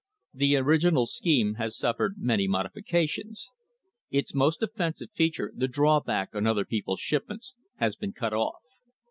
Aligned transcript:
The 0.33 0.53
origi 0.55 0.91
nal 0.91 1.05
scheme 1.05 1.53
has 1.61 1.77
suffered 1.77 2.15
many 2.17 2.47
modifications. 2.47 3.51
Its 4.09 4.33
most 4.33 4.63
offensive 4.63 5.11
feature, 5.11 5.53
the 5.55 5.67
drawback 5.67 6.33
on 6.33 6.47
other 6.47 6.65
people's 6.65 6.99
shipments, 7.01 7.53
has 7.75 7.95
been 7.95 8.11
cut 8.11 8.33
off. 8.33 8.63